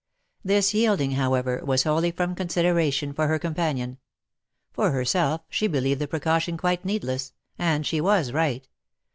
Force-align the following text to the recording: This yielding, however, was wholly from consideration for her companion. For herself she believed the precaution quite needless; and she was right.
This 0.43 0.73
yielding, 0.73 1.11
however, 1.11 1.61
was 1.63 1.83
wholly 1.83 2.09
from 2.09 2.33
consideration 2.33 3.13
for 3.13 3.27
her 3.27 3.37
companion. 3.37 3.99
For 4.71 4.89
herself 4.89 5.41
she 5.47 5.67
believed 5.67 6.01
the 6.01 6.07
precaution 6.07 6.57
quite 6.57 6.83
needless; 6.83 7.33
and 7.59 7.85
she 7.85 8.01
was 8.01 8.31
right. 8.31 8.67